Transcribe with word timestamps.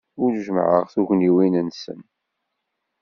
Ur 0.23 0.31
jemmɛeɣ 0.45 0.83
tugniwin-nsen. 0.93 1.99